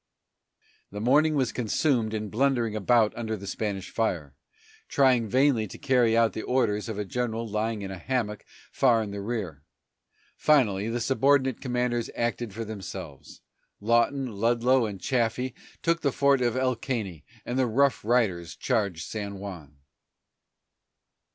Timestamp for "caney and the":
16.75-17.67